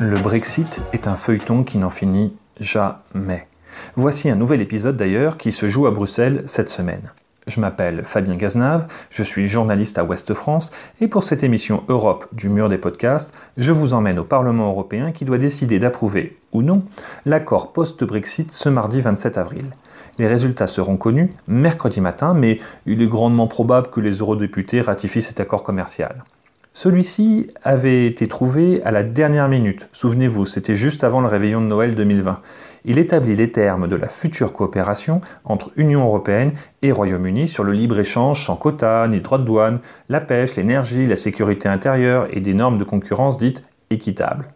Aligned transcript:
Le 0.00 0.16
Brexit 0.20 0.82
est 0.94 1.06
un 1.06 1.16
feuilleton 1.16 1.64
qui 1.64 1.76
n'en 1.76 1.90
finit 1.90 2.34
jamais. 2.60 3.46
Voici 3.94 4.30
un 4.30 4.36
nouvel 4.36 4.62
épisode 4.62 4.96
d'ailleurs 4.96 5.36
qui 5.36 5.52
se 5.52 5.68
joue 5.68 5.86
à 5.86 5.90
Bruxelles 5.90 6.44
cette 6.46 6.70
semaine. 6.70 7.10
Je 7.48 7.60
m'appelle 7.60 8.04
Fabien 8.04 8.36
Gaznave, 8.36 8.86
je 9.08 9.22
suis 9.22 9.48
journaliste 9.48 9.96
à 9.96 10.04
Ouest 10.04 10.34
France 10.34 10.70
et 11.00 11.08
pour 11.08 11.24
cette 11.24 11.42
émission 11.42 11.82
Europe 11.88 12.26
du 12.32 12.50
mur 12.50 12.68
des 12.68 12.76
podcasts, 12.76 13.34
je 13.56 13.72
vous 13.72 13.94
emmène 13.94 14.18
au 14.18 14.24
Parlement 14.24 14.68
européen 14.68 15.12
qui 15.12 15.24
doit 15.24 15.38
décider 15.38 15.78
d'approuver 15.78 16.36
ou 16.52 16.60
non 16.60 16.82
l'accord 17.24 17.72
post-Brexit 17.72 18.52
ce 18.52 18.68
mardi 18.68 19.00
27 19.00 19.38
avril. 19.38 19.64
Les 20.18 20.26
résultats 20.26 20.66
seront 20.66 20.98
connus 20.98 21.32
mercredi 21.46 22.02
matin, 22.02 22.34
mais 22.34 22.58
il 22.84 23.00
est 23.00 23.06
grandement 23.06 23.46
probable 23.46 23.88
que 23.88 24.00
les 24.00 24.18
eurodéputés 24.18 24.82
ratifient 24.82 25.22
cet 25.22 25.40
accord 25.40 25.62
commercial. 25.62 26.24
Celui-ci 26.72 27.50
avait 27.64 28.06
été 28.06 28.28
trouvé 28.28 28.82
à 28.84 28.90
la 28.90 29.02
dernière 29.02 29.48
minute. 29.48 29.88
Souvenez-vous, 29.92 30.46
c'était 30.46 30.74
juste 30.74 31.02
avant 31.02 31.20
le 31.20 31.26
réveillon 31.26 31.60
de 31.60 31.66
Noël 31.66 31.94
2020. 31.94 32.40
Il 32.84 32.98
établit 32.98 33.34
les 33.34 33.50
termes 33.50 33.88
de 33.88 33.96
la 33.96 34.08
future 34.08 34.52
coopération 34.52 35.20
entre 35.44 35.72
Union 35.76 36.04
européenne 36.04 36.52
et 36.82 36.92
Royaume-Uni 36.92 37.48
sur 37.48 37.64
le 37.64 37.72
libre-échange 37.72 38.46
sans 38.46 38.56
quotas 38.56 39.08
ni 39.08 39.20
droits 39.20 39.38
de 39.38 39.44
douane, 39.44 39.80
la 40.08 40.20
pêche, 40.20 40.54
l'énergie, 40.54 41.06
la 41.06 41.16
sécurité 41.16 41.68
intérieure 41.68 42.28
et 42.30 42.40
des 42.40 42.54
normes 42.54 42.78
de 42.78 42.84
concurrence 42.84 43.38
dites 43.38 43.62
équitables. 43.90 44.48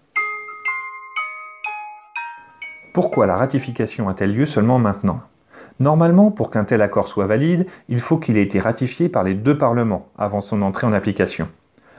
Pourquoi 2.95 3.27
la 3.27 3.37
ratification 3.37 4.09
a-t-elle 4.09 4.35
lieu 4.35 4.47
seulement 4.47 4.79
maintenant? 4.79 5.23
Normalement, 5.81 6.31
pour 6.31 6.51
qu'un 6.51 6.65
tel 6.65 6.83
accord 6.83 7.09
soit 7.09 7.27
valide, 7.27 7.67
il 7.89 7.99
faut 7.99 8.19
qu'il 8.19 8.37
ait 8.37 8.43
été 8.43 8.61
ratifié 8.61 9.09
par 9.09 9.25
les 9.25 9.35
deux 9.35 9.57
parlements 9.57 10.09
avant 10.17 10.41
son 10.41 10.63
entrée 10.63 10.87
en 10.87 10.93
application 10.93 11.49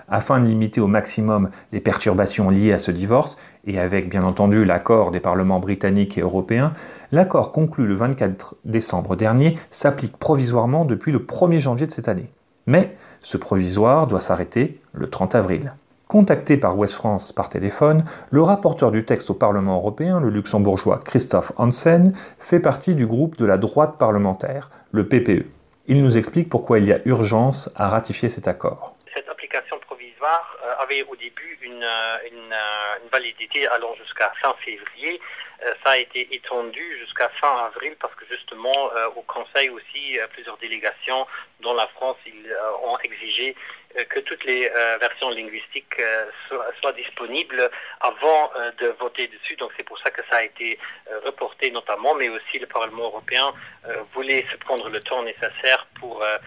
afin 0.09 0.39
de 0.39 0.45
limiter 0.45 0.81
au 0.81 0.87
maximum 0.87 1.49
les 1.71 1.79
perturbations 1.79 2.49
liées 2.49 2.73
à 2.73 2.79
ce 2.79 2.91
divorce, 2.91 3.37
et 3.65 3.79
avec 3.79 4.09
bien 4.09 4.23
entendu 4.23 4.65
l'accord 4.65 5.11
des 5.11 5.19
parlements 5.19 5.59
britanniques 5.59 6.17
et 6.17 6.21
européens, 6.21 6.73
l'accord 7.11 7.51
conclu 7.51 7.85
le 7.85 7.95
24 7.95 8.55
décembre 8.65 9.15
dernier 9.15 9.57
s'applique 9.71 10.17
provisoirement 10.17 10.85
depuis 10.85 11.11
le 11.11 11.19
1er 11.19 11.59
janvier 11.59 11.87
de 11.87 11.91
cette 11.91 12.07
année. 12.07 12.29
Mais 12.67 12.95
ce 13.19 13.37
provisoire 13.37 14.07
doit 14.07 14.19
s'arrêter 14.19 14.81
le 14.93 15.07
30 15.07 15.35
avril. 15.35 15.73
Contacté 16.07 16.57
par 16.57 16.77
West 16.77 16.93
France 16.93 17.31
par 17.31 17.49
téléphone, 17.49 18.03
le 18.29 18.41
rapporteur 18.41 18.91
du 18.91 19.03
texte 19.03 19.31
au 19.31 19.33
Parlement 19.33 19.77
européen, 19.77 20.19
le 20.19 20.29
luxembourgeois 20.29 20.99
Christophe 21.03 21.53
Hansen, 21.57 22.13
fait 22.37 22.59
partie 22.59 22.93
du 22.93 23.07
groupe 23.07 23.37
de 23.37 23.45
la 23.45 23.57
droite 23.57 23.95
parlementaire, 23.97 24.69
le 24.91 25.07
PPE. 25.07 25.47
Il 25.87 26.03
nous 26.03 26.17
explique 26.17 26.49
pourquoi 26.49 26.79
il 26.79 26.85
y 26.85 26.93
a 26.93 26.99
urgence 27.05 27.69
à 27.75 27.89
ratifier 27.89 28.29
cet 28.29 28.47
accord 28.47 28.95
au 31.01 31.15
début 31.15 31.57
une, 31.61 31.83
euh, 31.83 32.17
euh, 32.23 32.97
une, 33.03 33.09
validité 33.11 33.67
allant 33.67 33.95
jusqu'à 33.95 34.31
fin 34.41 34.53
février. 34.63 35.19
ça 35.83 35.91
a 35.91 35.97
été 35.97 36.27
étendu 36.35 36.99
jusqu'à 36.99 37.29
fin 37.41 37.65
avril 37.65 37.95
parce 37.99 38.13
que 38.15 38.25
justement 38.29 38.91
au 39.15 39.21
Conseil 39.21 39.69
aussi 39.69 40.17
plusieurs 40.33 40.57
délégations 40.57 41.25
dont 41.61 41.73
la 41.73 41.87
France 41.87 42.17
ont 42.83 42.97
exigé 42.99 43.55
que 44.09 44.19
toutes 44.21 44.43
les 44.45 44.67
versions 44.99 45.29
linguistiques 45.29 46.01
soient, 46.81 46.91
disponibles 46.93 47.69
avant 48.01 48.51
de 48.79 48.87
voter 48.99 49.27
dessus. 49.27 49.55
Donc 49.55 49.71
c'est 49.77 49.83
pour 49.83 49.99
ça 49.99 50.09
que 50.09 50.21
ça 50.29 50.37
a 50.37 50.43
été 50.43 50.79
reporté 51.23 51.71
notamment, 51.71 52.15
mais 52.15 52.29
aussi 52.29 52.59
le 52.59 52.67
Parlement 52.67 53.05
européen 53.05 53.53
voulait 54.13 54.45
se 54.51 54.57
prendre 54.57 54.89
le 54.89 54.99
temps 55.01 55.23
nécessaire 55.23 55.87
pour 55.99 56.23
euh, 56.23 56.37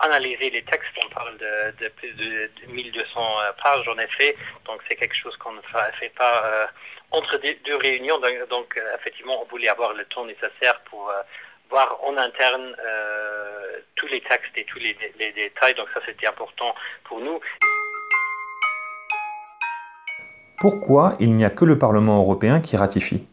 analyser 0.00 0.50
les 0.50 0.62
textes. 0.62 0.92
On 1.04 1.08
parle 1.14 1.36
de, 1.38 1.88
plus 1.88 2.12
de, 2.12 2.50
1200 2.68 3.20
euh, 3.20 3.52
pages 3.62 3.88
en 3.88 3.98
effet, 3.98 4.36
donc 4.66 4.80
c'est 4.88 4.96
quelque 4.96 5.16
chose 5.16 5.36
qu'on 5.36 5.52
ne 5.52 5.60
fait 5.98 6.14
pas 6.16 6.42
euh, 6.44 6.66
entre 7.10 7.38
deux 7.38 7.76
réunions. 7.76 8.18
Donc, 8.48 8.80
effectivement, 8.98 9.42
on 9.42 9.46
voulait 9.46 9.68
avoir 9.68 9.94
le 9.94 10.04
temps 10.04 10.24
nécessaire 10.24 10.80
pour 10.88 11.12
voir 11.68 11.98
en 12.04 12.16
interne 12.16 12.76
tous 13.96 14.06
les 14.06 14.20
textes 14.20 14.56
et 14.56 14.64
tous 14.64 14.78
les 14.78 15.32
détails. 15.32 15.74
Donc 15.74 15.88
ça, 15.92 16.00
c'était 16.06 16.26
important 16.26 16.74
pour 17.04 17.20
nous. 17.20 17.40
Pourquoi 20.60 21.16
il 21.20 21.34
n'y 21.34 21.44
a 21.44 21.50
que 21.50 21.64
le 21.64 21.78
Parlement 21.78 22.18
européen 22.18 22.60
qui 22.60 22.76
ratifie? 22.76 23.26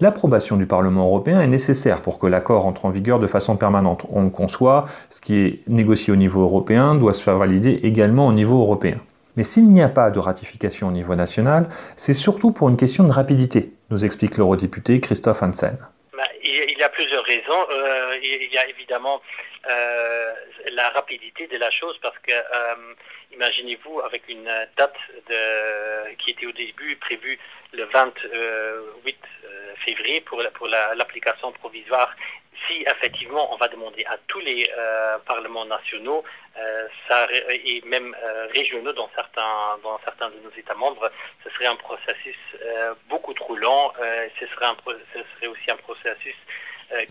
L'approbation 0.00 0.56
du 0.56 0.66
Parlement 0.66 1.06
européen 1.06 1.40
est 1.40 1.46
nécessaire 1.46 2.02
pour 2.02 2.18
que 2.18 2.26
l'accord 2.26 2.66
entre 2.66 2.84
en 2.84 2.90
vigueur 2.90 3.20
de 3.20 3.28
façon 3.28 3.56
permanente. 3.56 4.06
On 4.10 4.22
le 4.24 4.30
conçoit, 4.30 4.86
ce 5.08 5.20
qui 5.20 5.36
est 5.36 5.60
négocié 5.68 6.12
au 6.12 6.16
niveau 6.16 6.42
européen 6.42 6.96
doit 6.96 7.12
se 7.12 7.22
faire 7.22 7.38
valider 7.38 7.80
également 7.84 8.26
au 8.26 8.32
niveau 8.32 8.60
européen. 8.60 8.96
Mais 9.36 9.44
s'il 9.44 9.68
n'y 9.68 9.82
a 9.82 9.88
pas 9.88 10.10
de 10.10 10.18
ratification 10.18 10.88
au 10.88 10.92
niveau 10.92 11.14
national, 11.14 11.68
c'est 11.96 12.12
surtout 12.12 12.50
pour 12.50 12.68
une 12.68 12.76
question 12.76 13.04
de 13.04 13.12
rapidité, 13.12 13.72
nous 13.90 14.04
explique 14.04 14.36
l'eurodéputé 14.36 15.00
Christophe 15.00 15.42
Hansen. 15.42 15.76
Il 16.46 16.78
y 16.78 16.82
a 16.82 16.90
plusieurs 16.90 17.24
raisons. 17.24 17.66
Euh, 17.70 18.18
il 18.22 18.52
y 18.52 18.58
a 18.58 18.68
évidemment 18.68 19.22
euh, 19.70 20.34
la 20.72 20.90
rapidité 20.90 21.46
de 21.46 21.56
la 21.56 21.70
chose 21.70 21.98
parce 22.02 22.18
que 22.18 22.32
euh, 22.32 22.94
imaginez-vous 23.32 24.00
avec 24.00 24.28
une 24.28 24.50
date 24.76 24.96
qui 26.18 26.32
était 26.32 26.46
au 26.46 26.52
début 26.52 26.96
prévue 26.96 27.38
le 27.72 27.84
28 27.84 29.16
février 29.86 30.20
pour 30.20 30.42
l'application 30.96 31.52
provisoire, 31.52 32.14
si 32.66 32.82
effectivement 32.82 33.52
on 33.52 33.56
va 33.56 33.68
demander 33.68 34.04
à 34.06 34.16
tous 34.28 34.40
les 34.40 34.68
euh, 34.76 35.18
parlements 35.26 35.64
nationaux 35.64 36.24
euh, 36.56 36.86
ça, 37.08 37.26
et 37.50 37.82
même 37.86 38.14
euh, 38.22 38.46
régionaux 38.54 38.92
dans 38.92 39.10
certains, 39.14 39.78
dans 39.82 39.98
certains 40.04 40.30
de 40.30 40.36
nos 40.44 40.50
États 40.56 40.74
membres, 40.74 41.10
ce 41.42 41.50
serait 41.50 41.66
un 41.66 41.76
processus 41.76 42.36
beaucoup 43.08 43.34
trop 43.34 43.56
lent. 43.56 43.92
ce, 44.40 44.46
serait 44.46 44.66
un, 44.66 44.76
ce 44.86 45.18
serait 45.34 45.46
aussi 45.48 45.70
un 45.70 45.76
processus 45.76 46.34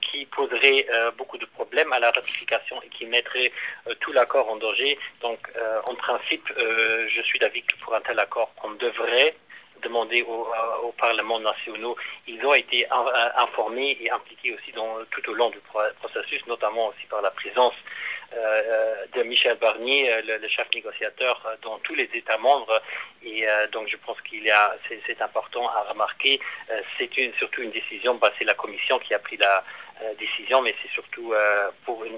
qui 0.02 0.26
poserait 0.28 0.88
beaucoup 1.18 1.38
de 1.38 1.46
problèmes 1.46 1.92
à 1.92 2.00
la 2.00 2.12
ratification 2.12 2.82
et 2.82 2.90
qui 2.90 3.06
mettrait 3.06 3.52
tout 4.00 4.12
l'accord 4.14 4.50
en 4.50 4.56
danger. 4.56 4.98
Donc, 5.22 5.52
en 5.86 5.96
principe, 5.96 6.48
je 6.58 7.22
suis 7.24 7.40
d'avis 7.40 7.64
que 7.64 7.76
pour 7.78 7.94
un 7.94 8.02
tel 8.02 8.20
accord, 8.20 8.52
on 8.64 8.72
devrait 8.72 9.36
demandé 9.84 10.24
aux, 10.24 10.48
euh, 10.48 10.92
parlements 10.98 11.40
nationaux. 11.40 11.96
Ils 12.28 12.44
ont 12.46 12.54
été 12.54 12.86
euh, 12.86 13.30
informés 13.38 13.98
et 14.00 14.10
impliqués 14.10 14.54
aussi 14.54 14.72
dans, 14.72 14.98
tout 15.12 15.30
au 15.30 15.34
long 15.34 15.50
du 15.50 15.60
processus, 16.02 16.46
notamment 16.48 16.88
aussi 16.88 17.06
par 17.10 17.22
la 17.22 17.32
présence 17.32 17.74
euh, 18.36 19.06
de 19.16 19.24
Michel 19.24 19.58
Barnier, 19.58 20.10
le, 20.24 20.48
chef 20.48 20.68
négociateur 20.74 21.42
dans 21.62 21.78
tous 21.80 21.96
les 21.96 22.10
États 22.14 22.38
membres. 22.38 22.82
Et 23.24 23.46
donc 23.72 23.88
je 23.88 23.98
pense 23.98 24.20
qu'il 24.22 24.44
y 24.44 24.52
a, 24.52 24.76
c'est 25.08 25.22
important 25.22 25.70
à 25.70 25.82
remarquer. 25.90 26.40
c'est 26.98 27.10
surtout 27.38 27.62
une 27.62 27.72
décision, 27.72 28.16
bah, 28.16 28.32
c'est 28.38 28.46
la 28.46 28.54
Commission 28.54 29.00
qui 29.00 29.14
a 29.14 29.20
pris 29.20 29.38
la, 29.38 29.64
décision, 30.20 30.62
mais 30.62 30.74
c'est 30.82 30.92
surtout 30.92 31.34
pour 31.86 32.04
une, 32.04 32.18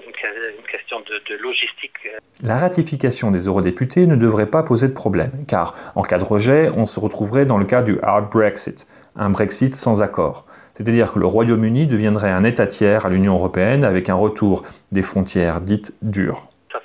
question 0.70 1.00
de, 1.00 1.34
logistique. 1.36 1.94
La 2.42 2.56
ratification 2.56 3.30
des 3.30 3.46
eurodéputés 3.46 4.06
ne 4.06 4.16
devrait 4.16 4.46
pas 4.46 4.62
poser 4.62 4.88
de 4.88 4.92
problème, 4.92 5.44
car 5.48 5.74
en 5.94 6.02
cas 6.02 6.18
de 6.18 6.24
rejet, 6.24 6.70
on 6.76 6.86
se 6.86 7.00
retrouverait 7.00 7.46
dans 7.46 7.58
le 7.58 7.64
cas 7.64 7.82
du 7.82 7.98
hard 8.02 8.30
Brexit, 8.30 8.86
un 9.16 9.30
Brexit 9.30 9.74
sans 9.74 10.02
accord. 10.02 10.46
C'est-à-dire 10.74 11.12
que 11.12 11.18
le 11.18 11.26
Royaume-Uni 11.26 11.86
deviendrait 11.86 12.30
un 12.30 12.44
État 12.44 12.66
tiers 12.66 13.06
à 13.06 13.08
l'Union 13.08 13.34
européenne 13.34 13.82
avec 13.84 14.10
un 14.10 14.14
retour 14.14 14.64
des 14.92 15.02
frontières 15.02 15.60
dites 15.62 15.96
dures. 16.02 16.48
Ça, 16.70 16.80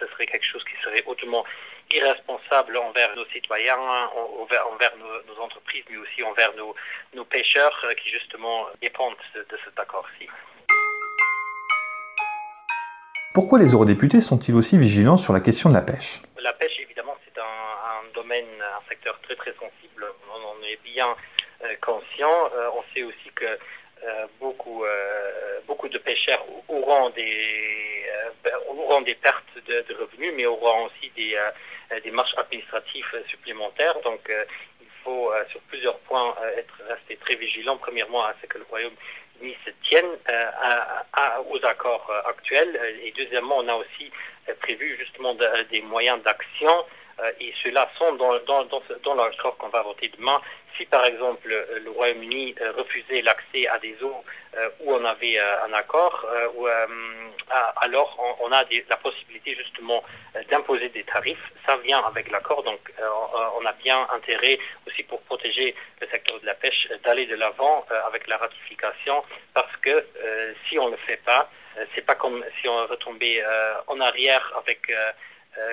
ce 0.00 0.06
serait 0.08 0.26
quelque 0.26 0.44
chose 0.44 0.64
qui 0.64 0.82
serait 0.82 1.04
hautement 1.06 1.44
irresponsable 1.94 2.25
envers 2.52 3.14
nos 3.16 3.26
citoyens, 3.26 3.76
envers, 3.76 4.94
nos, 4.98 5.42
entreprises, 5.42 5.84
mais 5.90 5.96
aussi 5.96 6.22
envers 6.22 6.52
nos, 6.56 7.24
pêcheurs 7.24 7.78
euh, 7.84 7.94
qui 7.94 8.10
justement 8.10 8.66
dépendent 8.80 9.16
de 9.34 9.58
cet 9.64 9.78
accord-ci. 9.78 10.28
Pourquoi 13.36 13.58
les 13.58 13.72
eurodéputés 13.72 14.22
sont-ils 14.22 14.54
aussi 14.54 14.78
vigilants 14.78 15.18
sur 15.18 15.34
la 15.34 15.40
question 15.40 15.68
de 15.68 15.74
la 15.74 15.82
pêche? 15.82 16.22
La 16.40 16.54
pêche, 16.54 16.80
évidemment, 16.80 17.14
c'est 17.22 17.38
un, 17.38 18.10
domaine, 18.14 18.46
un 18.62 18.88
secteur 18.88 19.20
très 19.20 19.36
très 19.36 19.52
sensible. 19.52 20.06
On 20.30 20.56
en 20.56 20.62
est 20.62 20.78
bien 20.82 21.14
euh, 21.62 21.74
conscient. 21.82 22.50
Euh, 22.54 22.70
on 22.74 22.82
sait 22.94 23.02
aussi 23.02 23.30
que 23.34 23.44
euh, 23.44 24.26
beaucoup, 24.40 24.84
beaucoup 25.66 25.88
de 25.90 25.98
pêcheurs 25.98 26.42
auront 26.68 27.10
des, 27.10 28.06
auront 28.70 29.02
des 29.02 29.14
pertes 29.16 29.44
de, 29.68 29.84
revenus, 30.00 30.32
mais 30.34 30.46
auront 30.46 30.86
aussi 30.86 31.12
des, 31.14 31.36
des 32.02 32.10
marches 32.10 32.34
administratives 32.36 33.06
supplémentaires. 33.28 34.00
Donc, 34.02 34.20
il 34.80 34.86
faut 35.04 35.32
sur 35.50 35.60
plusieurs 35.62 35.98
points 36.00 36.34
être 36.56 36.74
resté 36.88 37.16
très 37.16 37.36
vigilant. 37.36 37.76
Premièrement, 37.76 38.24
à 38.24 38.34
ce 38.40 38.46
que 38.46 38.58
le 38.58 38.64
Royaume 38.64 38.92
Royaume-Uni 39.40 39.56
se 39.64 39.70
tienne 39.88 40.10
aux 41.50 41.64
accords 41.64 42.10
actuels. 42.26 42.78
Et 43.02 43.12
deuxièmement, 43.16 43.58
on 43.58 43.68
a 43.68 43.74
aussi 43.74 44.10
prévu 44.60 44.96
justement 44.98 45.36
des 45.70 45.82
moyens 45.82 46.22
d'action 46.22 46.84
et 47.40 47.52
ceux-là 47.62 47.88
sont 47.98 48.14
dans, 48.16 48.38
dans, 48.40 48.64
dans 49.04 49.14
l'accord 49.14 49.56
qu'on 49.56 49.68
va 49.68 49.82
voter 49.82 50.10
demain. 50.18 50.40
Si 50.76 50.84
par 50.84 51.04
exemple 51.06 51.48
le 51.48 51.90
Royaume-Uni 51.90 52.54
euh, 52.60 52.72
refusait 52.72 53.22
l'accès 53.22 53.66
à 53.68 53.78
des 53.78 53.96
eaux 54.02 54.22
euh, 54.56 54.68
où 54.80 54.92
on 54.92 55.04
avait 55.04 55.38
euh, 55.38 55.64
un 55.64 55.72
accord, 55.72 56.26
alors 57.76 58.36
on, 58.40 58.52
a 58.52 58.62
la 58.90 58.96
possibilité 58.96 59.56
justement 59.56 60.02
d'imposer 60.50 60.88
des 60.90 61.04
tarifs. 61.04 61.52
Ça 61.66 61.76
vient 61.78 62.00
avec 62.04 62.30
l'accord, 62.30 62.62
donc 62.62 62.80
on 63.60 63.64
a 63.64 63.72
bien 63.72 64.06
intérêt 64.14 64.58
aussi 64.86 65.02
pour 65.04 65.20
protéger 65.22 65.74
le 66.00 66.06
secteur 66.08 66.40
de 66.40 66.46
la 66.46 66.54
pêche 66.54 66.88
d'aller 67.04 67.26
de 67.26 67.36
l'avant 67.36 67.86
avec 68.06 68.26
la 68.26 68.36
ratification, 68.36 69.22
parce 69.54 69.74
que 69.82 70.04
si 70.68 70.78
on 70.78 70.86
ne 70.86 70.92
le 70.92 70.96
fait 71.06 71.22
pas, 71.24 71.50
c'est 71.94 72.04
pas 72.04 72.14
comme 72.14 72.44
si 72.60 72.68
on 72.68 72.86
retombait 72.86 73.42
en 73.86 74.00
arrière 74.00 74.52
avec 74.58 74.90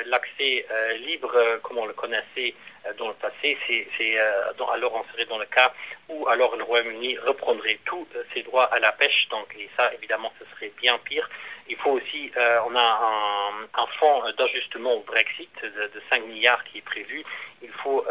l'accès 0.06 0.65
libre 1.00 1.59
comme 1.62 1.77
on 1.77 1.85
le 1.85 1.94
connaissait 1.94 2.53
euh, 2.85 2.94
dans 2.97 3.07
le 3.07 3.13
passé, 3.13 3.57
c'est, 3.68 4.19
euh, 4.19 4.51
alors 4.74 4.94
on 4.95 5.12
serait 5.13 5.25
dans 5.25 5.38
le 5.38 5.45
cas 5.45 5.74
où 6.09 6.27
alors 6.27 6.56
le 6.56 6.63
Royaume-Uni 6.63 7.18
reprendrait 7.19 7.80
tous 7.85 8.06
euh, 8.15 8.24
ses 8.33 8.44
droits 8.44 8.65
à 8.65 8.80
la 8.80 8.91
pêche. 8.91 9.27
Donc, 9.30 9.56
et 9.57 9.69
ça, 9.77 9.94
évidemment, 9.94 10.31
ce 10.39 10.45
serait 10.56 10.71
bien 10.81 10.97
pire. 11.00 11.30
Il 11.69 11.77
faut 11.77 11.91
aussi, 11.91 12.30
on 12.68 12.75
a 12.75 13.50
un, 13.74 13.88
fonds 13.97 14.21
d'ajustement 14.38 14.95
au 14.95 15.00
Brexit 15.03 15.50
de, 15.63 16.01
5 16.12 16.25
milliards 16.25 16.62
qui 16.65 16.79
est 16.79 16.81
prévu. 16.81 17.24
Il 17.62 17.71
faut 17.81 18.06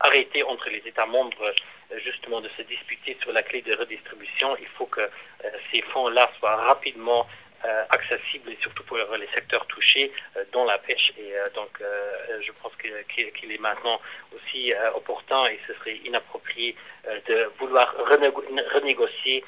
arrêter 0.00 0.42
entre 0.44 0.70
les 0.70 0.82
États 0.86 1.04
membres 1.04 1.52
justement 2.02 2.40
de 2.40 2.48
se 2.56 2.62
disputer 2.62 3.18
sur 3.20 3.32
la 3.32 3.42
clé 3.42 3.60
de 3.60 3.74
redistribution. 3.74 4.56
Il 4.58 4.68
faut 4.78 4.86
que 4.86 5.02
ces 5.70 5.82
fonds-là 5.82 6.30
soient 6.38 6.56
rapidement 6.56 7.26
euh, 7.26 7.49
accessible 7.90 8.50
et 8.50 8.58
surtout 8.60 8.82
pour 8.84 8.96
les 8.96 9.28
secteurs 9.34 9.66
touchés 9.66 10.12
euh, 10.36 10.44
dans 10.52 10.64
la 10.64 10.78
pêche. 10.78 11.12
Et 11.18 11.34
euh, 11.34 11.48
donc, 11.54 11.82
je 12.40 12.52
pense 12.62 12.72
qu'il 12.76 13.52
est 13.52 13.60
maintenant 13.60 14.00
aussi 14.34 14.72
opportun 14.94 15.46
et 15.46 15.58
ce 15.66 15.74
serait 15.74 15.96
inapproprié 16.04 16.74
de 17.28 17.50
vouloir 17.58 17.94
renégocier 18.74 19.44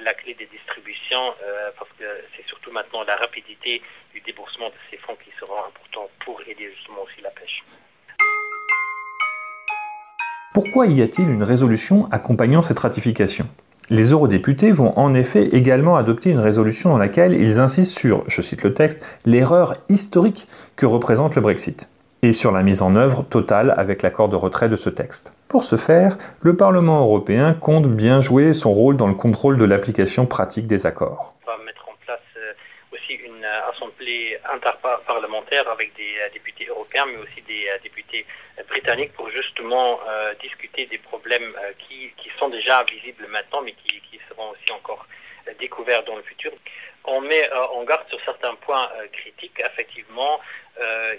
la 0.00 0.14
clé 0.14 0.34
des 0.34 0.46
distributions 0.46 1.34
parce 1.78 1.90
que 1.98 2.04
c'est 2.36 2.46
surtout 2.46 2.70
maintenant 2.70 3.02
la 3.04 3.16
rapidité 3.16 3.82
du 4.12 4.20
déboursement 4.20 4.68
de 4.68 4.74
ces 4.90 4.96
fonds 4.98 5.16
qui 5.16 5.30
sera 5.38 5.66
important 5.66 6.10
pour 6.24 6.40
aider 6.42 6.70
justement 6.76 7.02
aussi 7.02 7.20
la 7.22 7.30
pêche. 7.30 7.62
Pourquoi 10.52 10.86
y 10.86 11.02
a-t-il 11.02 11.28
une 11.30 11.42
résolution 11.42 12.08
accompagnant 12.12 12.62
cette 12.62 12.78
ratification? 12.78 13.48
Les 13.90 14.10
eurodéputés 14.10 14.72
vont 14.72 14.96
en 14.98 15.14
effet 15.14 15.48
également 15.48 15.96
adopter 15.96 16.30
une 16.30 16.38
résolution 16.38 16.90
dans 16.90 16.98
laquelle 16.98 17.34
ils 17.34 17.60
insistent 17.60 17.98
sur, 17.98 18.24
je 18.26 18.40
cite 18.40 18.62
le 18.62 18.74
texte, 18.74 19.06
l'erreur 19.26 19.74
historique 19.88 20.48
que 20.76 20.86
représente 20.86 21.34
le 21.34 21.42
Brexit 21.42 21.90
et 22.22 22.32
sur 22.32 22.52
la 22.52 22.62
mise 22.62 22.80
en 22.80 22.96
œuvre 22.96 23.22
totale 23.22 23.74
avec 23.76 24.02
l'accord 24.02 24.30
de 24.30 24.36
retrait 24.36 24.70
de 24.70 24.76
ce 24.76 24.88
texte. 24.88 25.34
Pour 25.48 25.64
ce 25.64 25.76
faire, 25.76 26.16
le 26.40 26.56
Parlement 26.56 27.00
européen 27.00 27.52
compte 27.52 27.88
bien 27.88 28.20
jouer 28.20 28.54
son 28.54 28.72
rôle 28.72 28.96
dans 28.96 29.08
le 29.08 29.14
contrôle 29.14 29.58
de 29.58 29.64
l'application 29.64 30.24
pratique 30.24 30.66
des 30.66 30.86
accords 30.86 31.34
assemblée 33.68 34.38
interparlementaire 34.52 35.68
avec 35.68 35.94
des 35.94 36.14
euh, 36.18 36.28
députés 36.32 36.66
européens, 36.66 37.06
mais 37.06 37.16
aussi 37.16 37.42
des 37.42 37.68
euh, 37.68 37.78
députés 37.82 38.26
euh, 38.58 38.62
britanniques 38.64 39.12
pour 39.12 39.30
justement 39.30 40.00
discuter 40.40 40.86
des 40.86 40.98
problèmes 40.98 41.54
qui, 41.78 42.12
sont 42.38 42.48
déjà 42.48 42.82
visibles 42.84 43.26
maintenant, 43.28 43.62
mais 43.62 43.72
qui, 43.72 44.00
seront 44.28 44.50
aussi 44.50 44.72
encore 44.72 45.06
découverts 45.58 46.02
dans 46.04 46.16
le 46.16 46.22
futur. 46.22 46.52
On 47.04 47.20
met 47.20 47.52
en 47.52 47.84
garde 47.84 48.08
sur 48.08 48.18
certains 48.24 48.54
points 48.56 48.88
critiques. 49.12 49.60
Effectivement, 49.60 50.40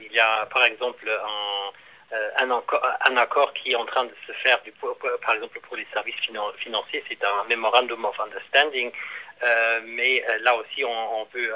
il 0.02 0.12
y 0.12 0.20
a 0.20 0.46
par 0.48 0.66
exemple 0.66 1.10
un, 1.10 1.72
un, 2.12 3.18
accord 3.18 3.54
qui 3.54 3.72
est 3.72 3.76
en 3.76 3.86
train 3.86 4.06
de 4.06 4.14
se 4.28 4.32
faire, 4.44 4.60
par 5.26 5.36
exemple 5.36 5.60
pour 5.62 5.76
les 5.76 5.88
services 5.94 6.16
financiers, 6.58 7.04
c'est 7.10 7.24
un 7.24 7.44
Memorandum 7.50 8.06
of 8.06 8.20
Understanding 8.20 8.92
euh, 9.44 9.82
mais 9.86 10.24
euh, 10.30 10.40
là 10.42 10.56
aussi, 10.56 10.84
on, 10.86 11.28
euh, 11.36 11.50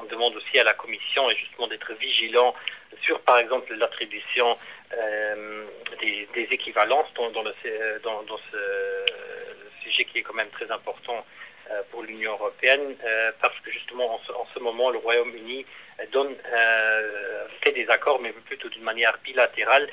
on, 0.00 0.04
demande 0.04 0.34
aussi 0.36 0.58
à 0.58 0.64
la 0.64 0.72
Commission 0.74 1.30
et 1.30 1.36
justement 1.36 1.66
d'être 1.66 1.92
vigilant 1.94 2.54
sur, 3.02 3.20
par 3.20 3.38
exemple, 3.38 3.74
l'attribution 3.74 4.56
des, 6.00 6.48
équivalences 6.50 7.12
dans, 7.14 7.42
le, 7.42 7.98
dans, 8.02 8.38
ce 8.52 9.06
sujet 9.82 10.04
qui 10.04 10.18
est 10.18 10.22
quand 10.22 10.34
même 10.34 10.50
très 10.50 10.70
important 10.70 11.24
pour 11.90 12.02
l'Union 12.02 12.32
européenne, 12.32 12.96
parce 13.40 13.58
que 13.60 13.70
justement, 13.70 14.14
en 14.14 14.46
ce, 14.54 14.58
moment, 14.60 14.90
le 14.90 14.98
Royaume-Uni 14.98 15.64
donne, 16.12 16.34
fait 17.62 17.72
des 17.72 17.88
accords, 17.88 18.20
mais 18.20 18.32
plutôt 18.32 18.68
d'une 18.68 18.82
manière 18.82 19.16
bilatérale. 19.24 19.88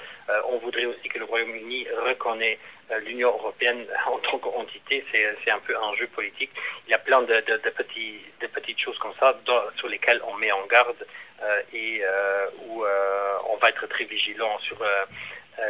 on 0.50 0.58
voudrait 0.58 0.86
aussi 0.86 1.08
que 1.10 1.20
le 1.20 1.26
Royaume-Uni 1.26 1.88
reconnaisse 2.06 2.58
l'Union 3.00 3.30
européenne 3.30 3.86
en 4.08 4.18
tant 4.20 4.38
qu'entité, 4.40 5.06
c'est 5.12 5.52
un 5.52 5.60
peu 5.60 5.76
un 5.76 5.94
jeu 5.96 6.08
politique. 6.08 6.52
Il 6.88 6.92
y 6.92 6.94
a 6.94 7.00
plein 7.00 7.22
de, 7.22 7.34
petits, 7.70 8.20
petites 8.54 8.80
choses 8.80 8.98
comme 9.00 9.14
ça 9.20 9.40
sur 9.78 9.88
lesquelles 9.88 10.22
on 10.28 10.36
met 10.36 10.52
en 10.52 10.66
garde 10.66 11.06
euh, 11.42 11.62
et 11.74 12.02
euh, 12.04 12.48
où 12.68 12.84
euh, 12.84 13.34
on 13.50 13.58
va 13.58 13.70
être 13.70 13.88
très 13.88 14.06
vigilant 14.06 14.60
sur 14.60 14.84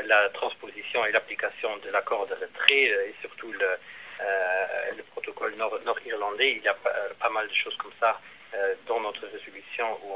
la 0.06 0.30
transposition 0.30 1.06
et 1.06 1.12
l'application 1.12 1.76
de 1.78 1.90
l'accord 1.90 2.26
de 2.28 2.34
retrait 2.36 2.84
et 2.84 3.16
surtout 3.20 3.52
le 3.52 5.04
protocole 5.12 5.41
Il 6.40 6.64
y 6.64 6.68
a 6.68 6.74
pas, 6.74 7.30
mal 7.30 7.48
de 7.48 7.54
choses 7.54 7.76
comme 7.78 7.92
ça 8.00 8.20
dans 8.88 9.00
notre 9.00 9.22
résolution 9.22 9.86
où 10.04 10.10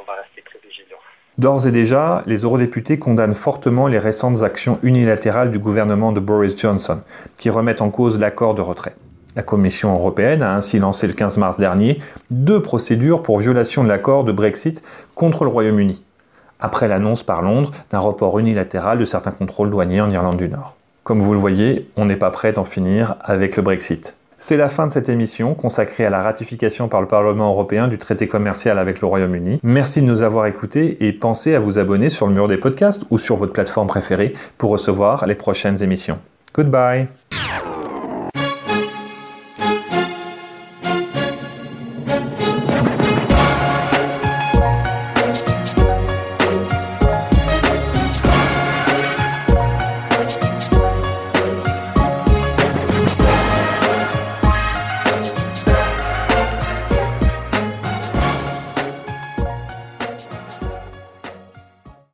on 0.00 0.02
va 0.04 0.14
rester 0.22 0.42
très 0.42 0.58
vigilant. 0.66 0.98
D'ores 1.38 1.66
et 1.66 1.72
déjà, 1.72 2.22
les 2.26 2.38
eurodéputés 2.38 2.98
condamnent 2.98 3.34
fortement 3.34 3.86
les 3.86 3.98
récentes 3.98 4.42
actions 4.42 4.78
unilatérales 4.82 5.50
du 5.50 5.58
gouvernement 5.58 6.12
de 6.12 6.20
Boris 6.20 6.58
Johnson, 6.58 7.02
qui 7.38 7.48
remettent 7.48 7.80
en 7.80 7.90
cause 7.90 8.18
l'accord 8.18 8.54
de 8.54 8.60
retrait. 8.60 8.94
La 9.36 9.44
Commission 9.44 9.94
européenne 9.94 10.42
a 10.42 10.54
ainsi 10.54 10.80
lancé 10.80 11.06
le 11.06 11.12
15 11.12 11.38
mars 11.38 11.58
dernier 11.58 12.02
deux 12.30 12.60
procédures 12.60 13.22
pour 13.22 13.38
violation 13.38 13.84
de 13.84 13.88
l'accord 13.88 14.24
de 14.24 14.32
Brexit 14.32 14.82
contre 15.14 15.44
le 15.44 15.50
Royaume-Uni, 15.50 16.04
après 16.58 16.88
l'annonce 16.88 17.22
par 17.22 17.40
Londres 17.40 17.70
d'un 17.90 18.00
report 18.00 18.40
unilatéral 18.40 18.98
de 18.98 19.04
certains 19.04 19.30
contrôles 19.30 19.70
douaniers 19.70 20.00
en 20.00 20.10
Irlande 20.10 20.38
du 20.38 20.48
Nord. 20.48 20.76
Comme 21.04 21.20
vous 21.20 21.32
le 21.32 21.38
voyez, 21.38 21.88
on 21.96 22.04
n'est 22.04 22.16
pas 22.16 22.30
prêt 22.30 22.52
d'en 22.52 22.64
finir 22.64 23.14
avec 23.22 23.56
le 23.56 23.62
Brexit. 23.62 24.17
C'est 24.40 24.56
la 24.56 24.68
fin 24.68 24.86
de 24.86 24.92
cette 24.92 25.08
émission 25.08 25.54
consacrée 25.54 26.06
à 26.06 26.10
la 26.10 26.22
ratification 26.22 26.86
par 26.86 27.00
le 27.00 27.08
Parlement 27.08 27.50
européen 27.50 27.88
du 27.88 27.98
traité 27.98 28.28
commercial 28.28 28.78
avec 28.78 29.00
le 29.00 29.08
Royaume-Uni. 29.08 29.58
Merci 29.64 30.00
de 30.00 30.06
nous 30.06 30.22
avoir 30.22 30.46
écoutés 30.46 31.04
et 31.04 31.12
pensez 31.12 31.56
à 31.56 31.58
vous 31.58 31.80
abonner 31.80 32.08
sur 32.08 32.28
le 32.28 32.34
mur 32.34 32.46
des 32.46 32.56
podcasts 32.56 33.02
ou 33.10 33.18
sur 33.18 33.34
votre 33.34 33.52
plateforme 33.52 33.88
préférée 33.88 34.34
pour 34.56 34.70
recevoir 34.70 35.26
les 35.26 35.34
prochaines 35.34 35.82
émissions. 35.82 36.18
Goodbye 36.54 37.08